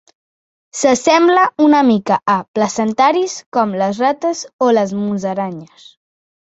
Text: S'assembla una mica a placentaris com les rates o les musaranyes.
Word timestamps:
S'assembla 0.77 1.43
una 1.67 1.83
mica 1.91 2.19
a 2.37 2.39
placentaris 2.59 3.39
com 3.59 3.77
les 3.83 4.01
rates 4.07 4.43
o 4.69 4.75
les 4.81 5.01
musaranyes. 5.07 5.91